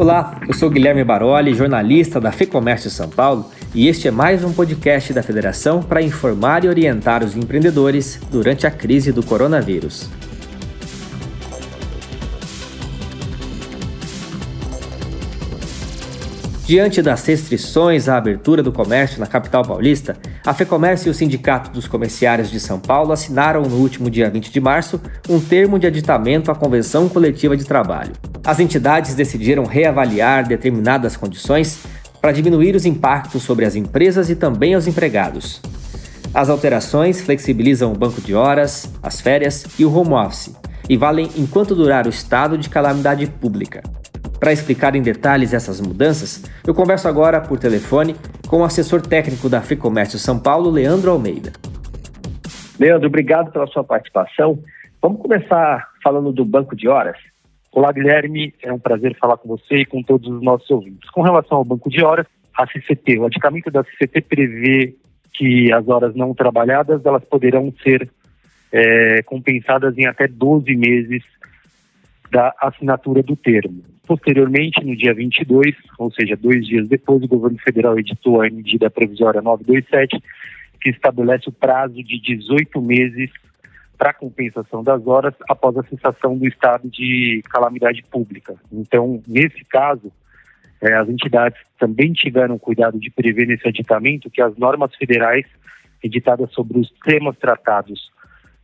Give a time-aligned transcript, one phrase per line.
[0.00, 4.50] Olá, eu sou Guilherme Baroli, jornalista da FEComércio São Paulo, e este é mais um
[4.50, 10.08] podcast da Federação para informar e orientar os empreendedores durante a crise do coronavírus.
[16.70, 20.16] Diante das restrições à abertura do comércio na capital paulista,
[20.46, 24.52] a FEComércio e o Sindicato dos Comerciários de São Paulo assinaram no último dia 20
[24.52, 28.12] de março um termo de aditamento à Convenção Coletiva de Trabalho.
[28.44, 31.80] As entidades decidiram reavaliar determinadas condições
[32.22, 35.60] para diminuir os impactos sobre as empresas e também aos empregados.
[36.32, 40.54] As alterações flexibilizam o banco de horas, as férias e o home office
[40.88, 43.82] e valem enquanto durar o estado de calamidade pública.
[44.40, 48.16] Para explicar em detalhes essas mudanças, eu converso agora por telefone
[48.48, 51.52] com o assessor técnico da FEComércio São Paulo, Leandro Almeida.
[52.78, 54.58] Leandro, obrigado pela sua participação.
[55.02, 57.18] Vamos começar falando do banco de horas.
[57.70, 58.54] Olá, Guilherme.
[58.62, 61.10] É um prazer falar com você e com todos os nossos ouvintes.
[61.10, 64.94] Com relação ao banco de horas, a CCT, o adicamento da CCT prevê
[65.34, 68.08] que as horas não trabalhadas elas poderão ser
[68.72, 71.22] é, compensadas em até 12 meses
[72.30, 73.82] da assinatura do termo.
[74.06, 78.90] Posteriormente, no dia 22, ou seja, dois dias depois, o governo federal editou a medida
[78.90, 80.22] provisória 927,
[80.80, 83.30] que estabelece o prazo de 18 meses
[83.98, 88.54] para compensação das horas após a cessação do estado de calamidade pública.
[88.72, 90.10] Então, nesse caso,
[90.80, 95.44] eh, as entidades também tiveram cuidado de prever nesse aditamento que as normas federais
[96.02, 98.10] editadas sobre os temas tratados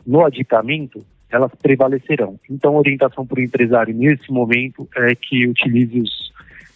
[0.06, 2.38] no aditamento elas prevalecerão.
[2.48, 6.32] Então, a orientação para o empresário nesse momento é que utilize os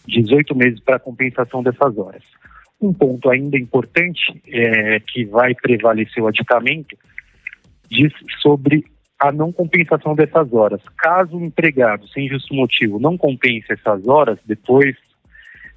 [0.07, 2.23] 18 meses para compensação dessas horas.
[2.81, 6.97] Um ponto ainda importante é, que vai prevalecer o aditamento
[7.91, 8.85] diz sobre
[9.21, 10.81] a não compensação dessas horas.
[10.97, 14.97] Caso o empregado, sem justo motivo, não compense essas horas, depois,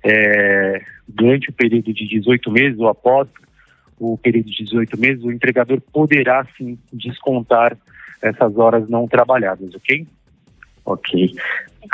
[0.03, 3.27] é, durante o período de 18 meses ou após
[3.99, 7.77] o período de 18 meses, o empregador poderá sim descontar
[8.23, 10.07] essas horas não trabalhadas, ok?
[10.85, 11.35] Ok.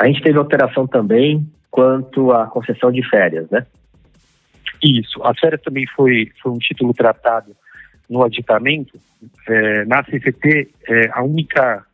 [0.00, 3.66] A gente teve alteração também quanto à concessão de férias, né?
[4.82, 5.22] Isso.
[5.22, 7.54] As férias também foi, foi um título tratado
[8.08, 8.98] no aditamento.
[9.48, 11.84] É, na CCT, é, a única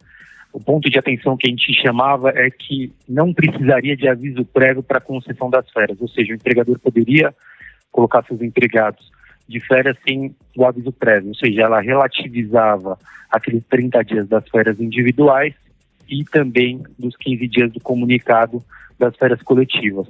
[0.53, 4.83] o ponto de atenção que a gente chamava é que não precisaria de aviso prévio
[4.83, 7.35] para concessão das férias, ou seja, o empregador poderia
[7.93, 9.13] colocar seus empregados
[9.49, 12.99] de férias sem o aviso prévio, ou seja, ela relativizava
[13.31, 15.55] aqueles 30 dias das férias individuais
[16.09, 18.63] e também dos 15 dias do comunicado
[18.99, 20.07] das férias coletivas.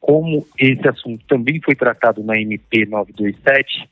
[0.00, 3.88] Como esse assunto também foi tratado na MP 927,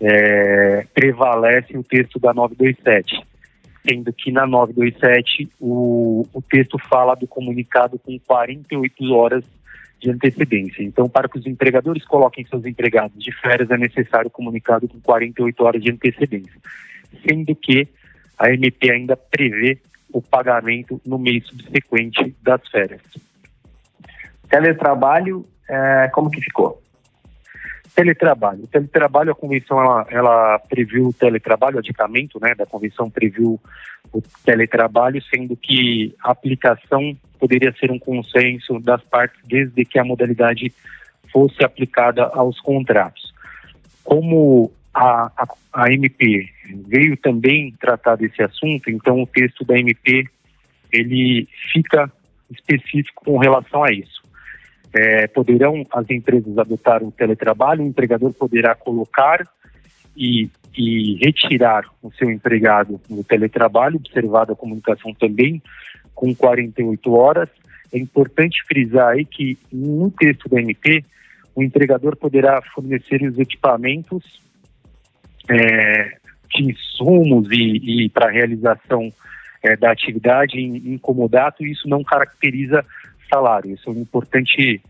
[0.00, 3.20] é, prevalece o texto da 927,
[3.86, 9.44] sendo que na 927 o, o texto fala do comunicado com 48 horas
[10.00, 10.82] de antecedência.
[10.82, 15.64] Então, para que os empregadores coloquem seus empregados de férias, é necessário comunicado com 48
[15.64, 16.58] horas de antecedência,
[17.26, 17.86] sendo que
[18.38, 19.78] a MP ainda prevê
[20.12, 23.02] o pagamento no mês subsequente das férias.
[24.48, 26.82] Teletrabalho, é, como que ficou?
[27.94, 28.64] Teletrabalho.
[28.64, 33.60] O teletrabalho, a convenção ela, ela previu o teletrabalho, o adicamento né, da convenção previu
[34.12, 40.04] o teletrabalho, sendo que a aplicação poderia ser um consenso das partes desde que a
[40.04, 40.72] modalidade
[41.32, 43.32] fosse aplicada aos contratos.
[44.04, 46.48] Como a, a, a MP
[46.86, 50.26] veio também tratar desse assunto, então o texto da MP
[50.92, 52.10] ele fica
[52.50, 54.19] específico com relação a isso.
[54.92, 59.46] É, poderão as empresas adotar o teletrabalho, o empregador poderá colocar
[60.16, 65.62] e, e retirar o seu empregado no teletrabalho, observada a comunicação também
[66.14, 67.48] com 48 horas.
[67.92, 71.04] É importante frisar aí que no texto da MP,
[71.54, 74.40] o empregador poderá fornecer os equipamentos
[75.48, 76.16] é,
[76.54, 79.12] de insumos e, e para realização
[79.62, 82.84] é, da atividade em, em comodato, e isso não caracteriza
[83.32, 83.72] salário.
[83.72, 84.80] Isso é um importante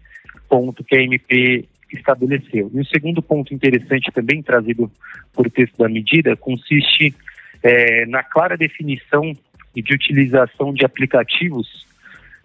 [0.49, 2.71] ponto que a MP estabeleceu.
[2.73, 4.91] E o segundo ponto interessante também trazido
[5.33, 7.15] por texto da medida consiste
[7.63, 9.37] é, na clara definição
[9.75, 11.87] de utilização de aplicativos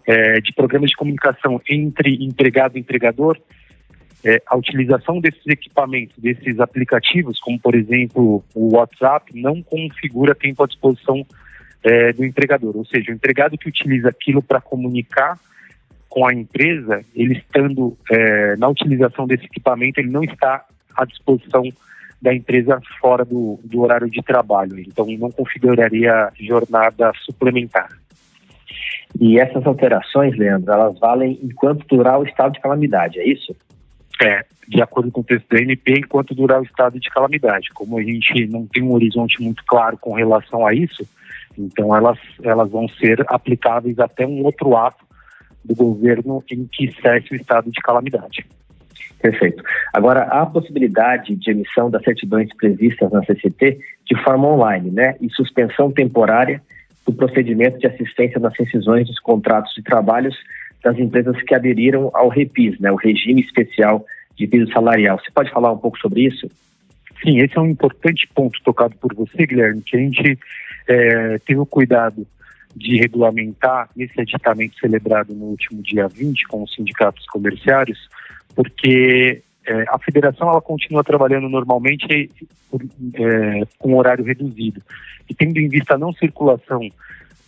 [0.06, 3.36] é, de programas de comunicação entre empregado e empregador,
[4.24, 10.62] é, a utilização desses equipamentos, desses aplicativos, como por exemplo o WhatsApp, não configura tempo
[10.62, 11.26] à disposição
[11.82, 12.76] é, do empregador.
[12.76, 15.38] Ou seja, o empregado que utiliza aquilo para comunicar
[16.16, 20.64] com a empresa, ele estando é, na utilização desse equipamento, ele não está
[20.96, 21.62] à disposição
[22.22, 24.80] da empresa fora do, do horário de trabalho.
[24.80, 27.90] Então, não configuraria jornada suplementar.
[29.20, 33.54] E essas alterações, Leandro, elas valem enquanto durar o estado de calamidade, é isso?
[34.22, 37.68] É, de acordo com o texto da NP, enquanto durar o estado de calamidade.
[37.74, 41.06] Como a gente não tem um horizonte muito claro com relação a isso,
[41.58, 45.05] então elas, elas vão ser aplicáveis até um outro ato
[45.66, 48.46] do governo em que cesse o estado de calamidade.
[49.20, 49.62] Perfeito.
[49.92, 55.16] Agora, há a possibilidade de emissão das certidões previstas na CCT de forma online, né?
[55.20, 56.62] E suspensão temporária
[57.04, 60.36] do procedimento de assistência nas rescisões dos contratos de trabalhos
[60.82, 62.92] das empresas que aderiram ao REPIS, né?
[62.92, 64.04] O Regime Especial
[64.36, 65.18] de Piso Salarial.
[65.18, 66.48] Você pode falar um pouco sobre isso?
[67.24, 70.38] Sim, esse é um importante ponto tocado por você, Guilherme, que a gente
[70.86, 72.26] é, teve o cuidado
[72.76, 77.98] de regulamentar nesse aditamento celebrado no último dia 20 com os sindicatos comerciários,
[78.54, 82.30] porque é, a federação ela continua trabalhando normalmente
[82.70, 82.82] por,
[83.14, 84.82] é, com horário reduzido.
[85.28, 86.80] E tendo em vista a não circulação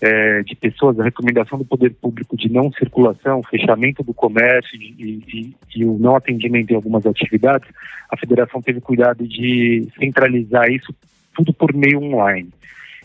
[0.01, 5.55] é, de pessoas, a recomendação do poder público de não circulação, fechamento do comércio e,
[5.85, 7.69] o não atendimento em algumas atividades,
[8.11, 10.95] a federação teve cuidado de centralizar isso
[11.35, 12.49] tudo por meio online.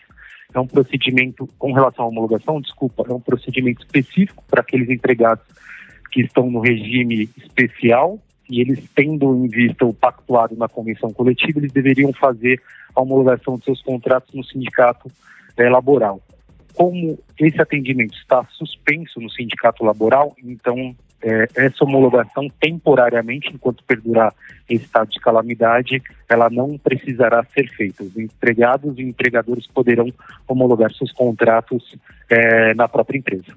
[0.53, 5.45] é um procedimento, com relação à homologação, desculpa, é um procedimento específico para aqueles empregados
[6.11, 8.19] que estão no regime especial
[8.49, 12.61] e eles tendo em vista o pactuado na convenção coletiva, eles deveriam fazer
[12.95, 15.11] a homologação de seus contratos no sindicato
[15.57, 16.21] é, laboral
[16.75, 24.33] como esse atendimento está suspenso no sindicato laboral, então é, essa homologação temporariamente, enquanto perdurar
[24.69, 28.03] esse estado de calamidade, ela não precisará ser feita.
[28.03, 30.07] Os empregados e empregadores poderão
[30.47, 31.95] homologar seus contratos
[32.29, 33.53] é, na própria empresa.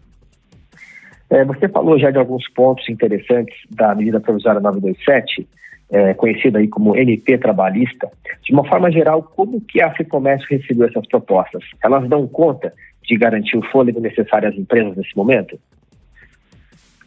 [1.29, 5.47] É, você falou já de alguns pontos interessantes da medida provisória 927,
[5.91, 8.11] é, conhecida aí como NP trabalhista.
[8.43, 11.65] De uma forma geral, como que a FEComércio recebeu essas propostas?
[11.83, 15.59] Elas dão conta de garantir o fôlego necessário às empresas nesse momento?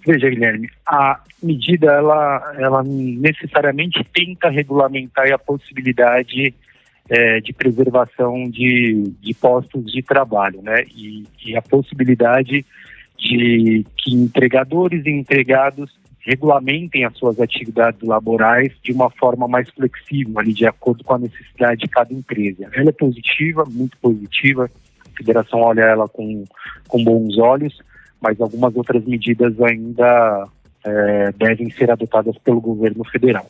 [0.06, 6.56] Veja, Guilherme, a medida ela, ela necessariamente tenta regulamentar a possibilidade
[7.08, 10.86] é, de preservação de, de postos de trabalho, né?
[10.96, 12.66] E, e a possibilidade
[13.18, 15.92] de que empregadores e empregados
[16.26, 21.20] regulamentem as suas atividades laborais de uma forma mais flexível, ali, de acordo com a
[21.20, 22.70] necessidade de cada empresa.
[22.74, 24.70] Ela é positiva, muito positiva,
[25.18, 26.44] federação olha ela com,
[26.88, 27.80] com bons olhos,
[28.22, 30.48] mas algumas outras medidas ainda
[30.86, 33.50] é, devem ser adotadas pelo governo federal.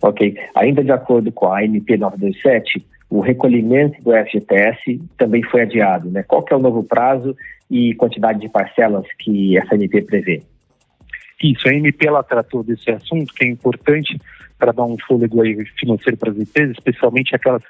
[0.00, 0.36] Ok.
[0.54, 6.10] Ainda de acordo com a ANP 927, o recolhimento do FGTS também foi adiado.
[6.10, 6.22] Né?
[6.22, 7.36] Qual é o novo prazo
[7.70, 10.42] e quantidade de parcelas que essa ANP prevê?
[11.42, 14.18] Isso, a ANP ela tratou desse assunto que é importante
[14.58, 17.62] para dar um fôlego aí financeiro para as empresas, especialmente aquelas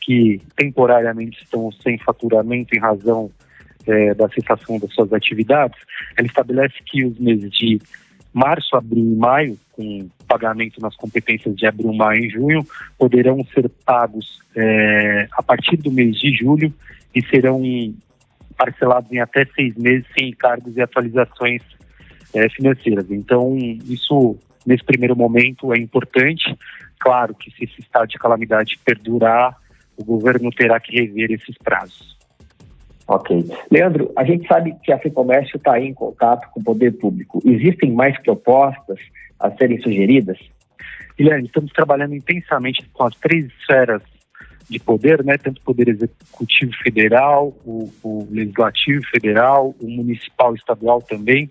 [0.00, 3.30] que temporariamente estão sem faturamento em razão
[3.86, 5.78] é, da cessação das suas atividades,
[6.16, 7.80] ela estabelece que os meses de
[8.32, 12.66] março, abril e maio, com pagamento nas competências de abril, maio e junho,
[12.98, 16.72] poderão ser pagos é, a partir do mês de julho
[17.14, 17.62] e serão
[18.56, 21.62] parcelados em até seis meses sem encargos e atualizações
[22.36, 23.10] é, financeiras.
[23.10, 26.56] Então, isso, nesse primeiro momento, é importante.
[26.98, 29.56] Claro que se esse estado de calamidade perdurar,
[29.96, 32.16] o governo terá que rever esses prazos.
[33.08, 33.44] Ok.
[33.70, 37.40] Leandro, a gente sabe que a FEComércio está em contato com o poder público.
[37.44, 38.98] Existem mais propostas
[39.38, 40.38] a serem sugeridas?
[41.16, 44.02] Guilherme, estamos trabalhando intensamente com as três esferas
[44.68, 50.58] de poder, né, tanto o poder executivo federal, o, o legislativo federal, o municipal e
[50.58, 51.48] estadual também,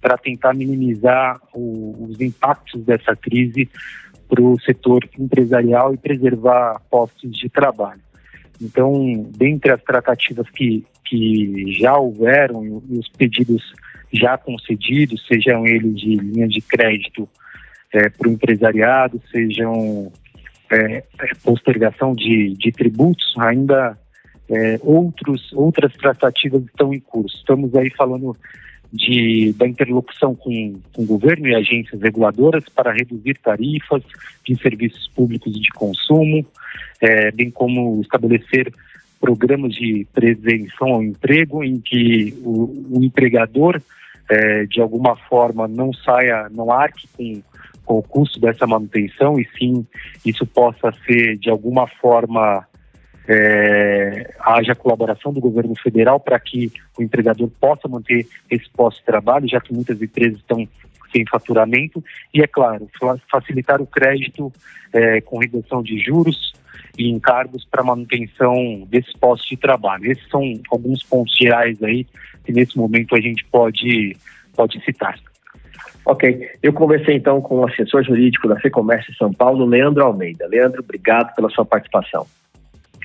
[0.00, 3.68] para tentar minimizar o, os impactos dessa crise
[4.28, 8.00] para o setor empresarial e preservar postos de trabalho.
[8.60, 13.62] Então, dentre as tratativas que, que já houveram e os pedidos
[14.12, 17.28] já concedidos, sejam eles de linha de crédito
[17.92, 20.12] é, para o empresariado, sejam
[20.70, 21.02] é,
[21.42, 23.98] postergação de, de tributos, ainda
[24.48, 27.36] é, outros, outras tratativas estão em curso.
[27.36, 28.36] Estamos aí falando
[28.92, 34.02] de, da interlocução com, com o governo e agências reguladoras para reduzir tarifas
[34.44, 36.44] de serviços públicos de consumo,
[37.00, 38.72] é, bem como estabelecer
[39.20, 43.80] programas de prevenção ao emprego em que o, o empregador,
[44.28, 47.42] é, de alguma forma, não saia, não arque com,
[47.84, 49.86] com o custo dessa manutenção e sim
[50.24, 52.66] isso possa ser, de alguma forma,
[53.32, 59.04] é, haja colaboração do governo federal para que o empregador possa manter esse posto de
[59.04, 60.68] trabalho, já que muitas empresas estão
[61.12, 62.02] sem faturamento,
[62.34, 62.88] e, é claro,
[63.30, 64.52] facilitar o crédito
[64.92, 66.52] é, com redução de juros
[66.98, 70.10] e encargos para manutenção desses postos de trabalho.
[70.10, 72.06] Esses são alguns pontos gerais aí
[72.44, 74.16] que nesse momento a gente pode,
[74.56, 75.16] pode citar.
[76.04, 80.48] Ok, eu conversei então com o assessor jurídico da FEComércio São Paulo, Leandro Almeida.
[80.48, 82.26] Leandro, obrigado pela sua participação.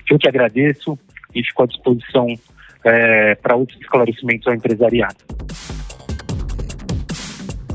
[0.10, 0.98] Eu que agradeço
[1.34, 2.28] e fico à disposição
[2.84, 5.16] é, para outros esclarecimentos ao empresariado.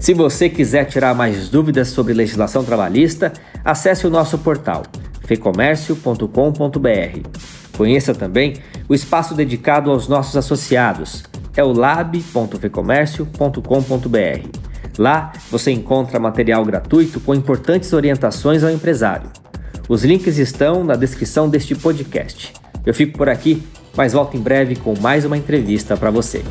[0.01, 3.33] Se você quiser tirar mais dúvidas sobre legislação trabalhista,
[3.65, 4.85] acesse o nosso portal
[5.27, 7.29] fecomércio.com.br.
[7.77, 8.55] Conheça também
[8.89, 11.25] o espaço dedicado aos nossos associados,
[11.57, 14.59] é o lab.fecomércio.com.br.
[14.99, 19.31] Lá você encontra material gratuito com importantes orientações ao empresário.
[19.91, 22.53] Os links estão na descrição deste podcast.
[22.87, 23.61] Eu fico por aqui,
[23.97, 26.45] mas volto em breve com mais uma entrevista para você.